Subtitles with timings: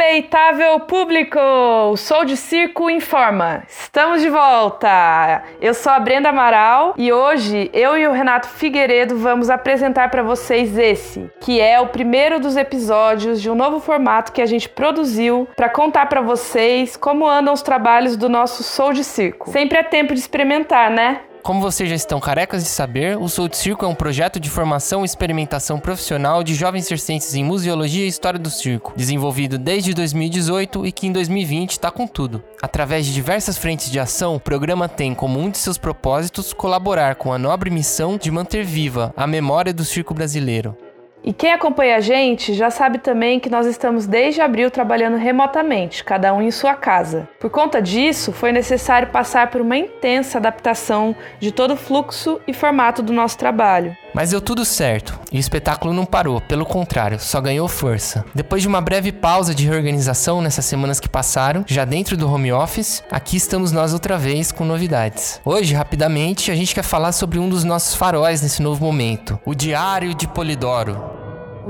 [0.00, 3.64] Respeitável público, o Sou de Circo informa.
[3.68, 5.42] Estamos de volta.
[5.60, 10.22] Eu sou a Brenda Amaral e hoje eu e o Renato Figueiredo vamos apresentar para
[10.22, 14.70] vocês esse, que é o primeiro dos episódios de um novo formato que a gente
[14.70, 19.50] produziu para contar para vocês como andam os trabalhos do nosso Sou de Circo.
[19.50, 21.20] Sempre é tempo de experimentar, né?
[21.42, 25.02] Como vocês já estão carecas de saber, o Soul Circo é um projeto de formação
[25.02, 30.86] e experimentação profissional de jovens circenses em museologia e história do circo, desenvolvido desde 2018
[30.86, 32.42] e que em 2020 está com tudo.
[32.60, 37.14] Através de diversas frentes de ação, o programa tem como um de seus propósitos colaborar
[37.14, 40.76] com a nobre missão de manter viva a memória do circo brasileiro.
[41.22, 46.02] E quem acompanha a gente já sabe também que nós estamos desde abril trabalhando remotamente,
[46.02, 47.28] cada um em sua casa.
[47.38, 52.54] Por conta disso, foi necessário passar por uma intensa adaptação de todo o fluxo e
[52.54, 53.94] formato do nosso trabalho.
[54.14, 58.24] Mas deu tudo certo, e o espetáculo não parou, pelo contrário, só ganhou força.
[58.34, 62.50] Depois de uma breve pausa de reorganização nessas semanas que passaram, já dentro do home
[62.50, 65.40] office, aqui estamos nós outra vez com novidades.
[65.44, 69.54] Hoje, rapidamente, a gente quer falar sobre um dos nossos faróis nesse novo momento, o
[69.54, 71.19] Diário de Polidoro.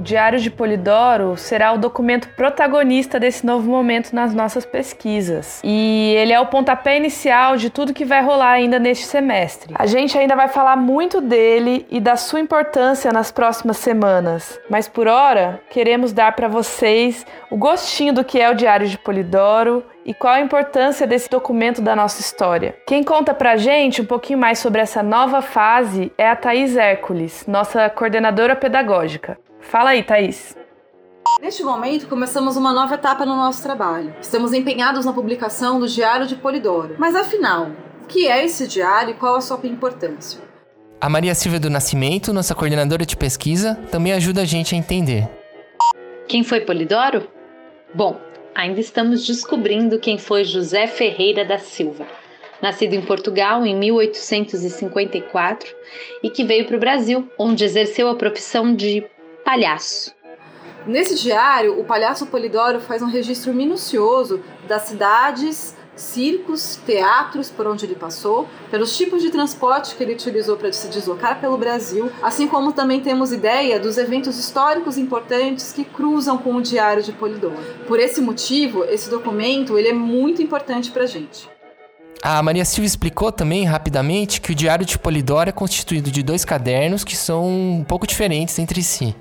[0.01, 5.61] O Diário de Polidoro será o documento protagonista desse novo momento nas nossas pesquisas.
[5.63, 9.75] E ele é o pontapé inicial de tudo que vai rolar ainda neste semestre.
[9.79, 14.89] A gente ainda vai falar muito dele e da sua importância nas próximas semanas, mas
[14.89, 19.85] por hora queremos dar para vocês o gostinho do que é o Diário de Polidoro
[20.03, 22.75] e qual a importância desse documento da nossa história.
[22.87, 27.45] Quem conta pra gente um pouquinho mais sobre essa nova fase é a Thaís Hércules,
[27.47, 29.37] nossa coordenadora pedagógica.
[29.61, 30.57] Fala aí, Thaís.
[31.41, 34.15] Neste momento, começamos uma nova etapa no nosso trabalho.
[34.21, 36.97] Estamos empenhados na publicação do Diário de Polidoro.
[36.99, 37.71] Mas afinal,
[38.03, 40.41] o que é esse diário e qual a sua importância?
[41.01, 45.29] A Maria Silvia do Nascimento, nossa coordenadora de pesquisa, também ajuda a gente a entender.
[46.29, 47.29] Quem foi Polidoro?
[47.95, 48.21] Bom,
[48.55, 52.07] ainda estamos descobrindo quem foi José Ferreira da Silva,
[52.61, 55.75] nascido em Portugal em 1854
[56.23, 59.05] e que veio para o Brasil, onde exerceu a profissão de
[59.51, 60.13] palhaço.
[60.87, 67.85] Nesse diário, o palhaço Polidoro faz um registro minucioso das cidades, circos, teatros por onde
[67.85, 72.47] ele passou, pelos tipos de transporte que ele utilizou para se deslocar pelo Brasil, assim
[72.47, 77.59] como também temos ideia dos eventos históricos importantes que cruzam com o Diário de Polidoro.
[77.89, 81.49] Por esse motivo, esse documento ele é muito importante para a gente.
[82.23, 86.45] A Maria Silvia explicou também rapidamente que o Diário de Polidoro é constituído de dois
[86.45, 89.13] cadernos que são um pouco diferentes entre si.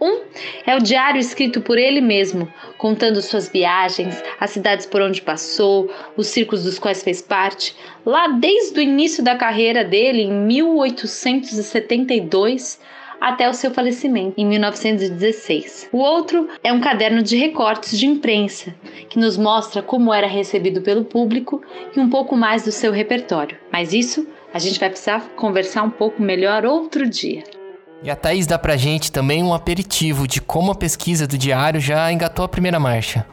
[0.00, 0.22] Um
[0.66, 5.92] é o diário escrito por ele mesmo, contando suas viagens, as cidades por onde passou,
[6.16, 12.80] os circos dos quais fez parte, lá desde o início da carreira dele, em 1872,
[13.20, 15.90] até o seu falecimento, em 1916.
[15.92, 18.74] O outro é um caderno de recortes de imprensa,
[19.10, 21.62] que nos mostra como era recebido pelo público
[21.94, 23.58] e um pouco mais do seu repertório.
[23.70, 27.59] Mas isso a gente vai precisar conversar um pouco melhor outro dia.
[28.02, 31.78] E a Thaís dá pra gente também um aperitivo de como a pesquisa do diário
[31.78, 33.26] já engatou a primeira marcha.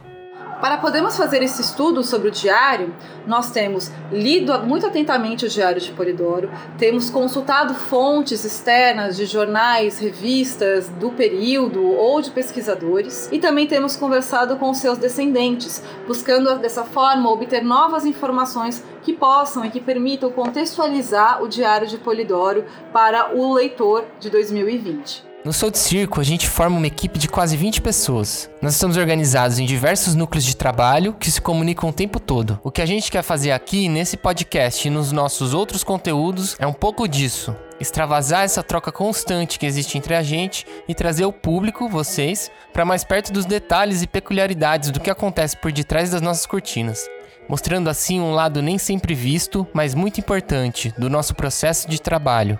[0.60, 2.92] Para podermos fazer esse estudo sobre o diário,
[3.24, 10.00] nós temos lido muito atentamente o Diário de Polidoro, temos consultado fontes externas de jornais,
[10.00, 16.82] revistas do período ou de pesquisadores e também temos conversado com seus descendentes, buscando dessa
[16.82, 23.32] forma obter novas informações que possam e que permitam contextualizar o Diário de Polidoro para
[23.32, 25.27] o leitor de 2020.
[25.44, 28.50] No Soul de Circo, a gente forma uma equipe de quase 20 pessoas.
[28.60, 32.58] Nós estamos organizados em diversos núcleos de trabalho que se comunicam o tempo todo.
[32.64, 36.66] O que a gente quer fazer aqui nesse podcast e nos nossos outros conteúdos é
[36.66, 37.54] um pouco disso.
[37.78, 42.84] Extravasar essa troca constante que existe entre a gente e trazer o público, vocês, para
[42.84, 47.06] mais perto dos detalhes e peculiaridades do que acontece por detrás das nossas cortinas
[47.48, 52.58] mostrando assim um lado nem sempre visto, mas muito importante do nosso processo de trabalho.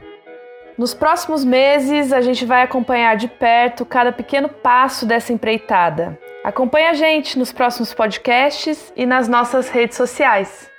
[0.78, 6.16] Nos próximos meses, a gente vai acompanhar de perto cada pequeno passo dessa empreitada.
[6.44, 10.70] Acompanhe a gente nos próximos podcasts e nas nossas redes sociais.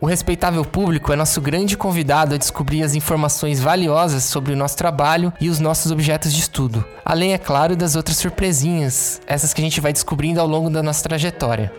[0.00, 4.78] O respeitável público é nosso grande convidado a descobrir as informações valiosas sobre o nosso
[4.78, 6.82] trabalho e os nossos objetos de estudo.
[7.04, 10.82] Além, é claro, das outras surpresinhas, essas que a gente vai descobrindo ao longo da
[10.82, 11.70] nossa trajetória.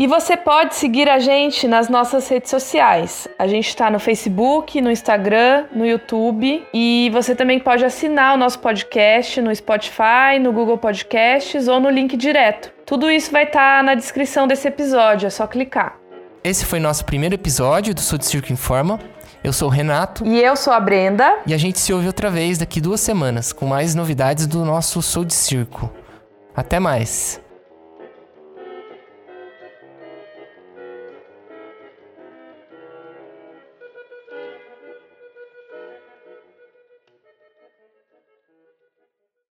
[0.00, 3.28] E você pode seguir a gente nas nossas redes sociais.
[3.38, 8.38] A gente está no Facebook, no Instagram, no YouTube e você também pode assinar o
[8.38, 12.72] nosso podcast no Spotify, no Google Podcasts ou no link direto.
[12.86, 15.98] Tudo isso vai estar tá na descrição desse episódio, é só clicar.
[16.42, 18.98] Esse foi nosso primeiro episódio do Sud Circo Informa.
[19.44, 20.26] Eu sou o Renato.
[20.26, 21.40] E eu sou a Brenda.
[21.46, 25.02] E a gente se ouve outra vez daqui duas semanas com mais novidades do nosso
[25.02, 25.92] Sou de Circo.
[26.56, 27.38] Até mais!